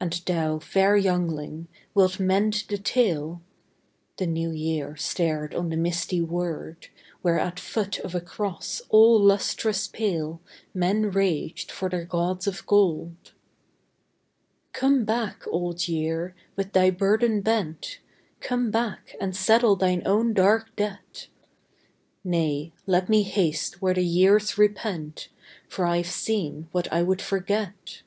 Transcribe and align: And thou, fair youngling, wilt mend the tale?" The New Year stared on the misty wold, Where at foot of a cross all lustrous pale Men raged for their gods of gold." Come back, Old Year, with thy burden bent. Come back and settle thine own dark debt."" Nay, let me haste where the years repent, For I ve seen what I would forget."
And 0.00 0.14
thou, 0.24 0.58
fair 0.58 0.96
youngling, 0.96 1.68
wilt 1.92 2.18
mend 2.18 2.64
the 2.66 2.78
tale?" 2.78 3.42
The 4.16 4.26
New 4.26 4.50
Year 4.50 4.96
stared 4.96 5.54
on 5.54 5.68
the 5.68 5.76
misty 5.76 6.22
wold, 6.22 6.88
Where 7.20 7.38
at 7.38 7.60
foot 7.60 7.98
of 7.98 8.14
a 8.14 8.22
cross 8.22 8.80
all 8.88 9.20
lustrous 9.20 9.86
pale 9.86 10.40
Men 10.72 11.10
raged 11.10 11.70
for 11.70 11.90
their 11.90 12.06
gods 12.06 12.46
of 12.46 12.64
gold." 12.64 13.34
Come 14.72 15.04
back, 15.04 15.46
Old 15.48 15.88
Year, 15.88 16.34
with 16.56 16.72
thy 16.72 16.88
burden 16.88 17.42
bent. 17.42 17.98
Come 18.40 18.70
back 18.70 19.14
and 19.20 19.36
settle 19.36 19.76
thine 19.76 20.04
own 20.06 20.32
dark 20.32 20.74
debt."" 20.74 21.28
Nay, 22.24 22.72
let 22.86 23.10
me 23.10 23.22
haste 23.24 23.82
where 23.82 23.92
the 23.92 24.00
years 24.06 24.56
repent, 24.56 25.28
For 25.68 25.84
I 25.84 25.98
ve 26.02 26.08
seen 26.08 26.68
what 26.72 26.90
I 26.90 27.02
would 27.02 27.20
forget." 27.20 28.00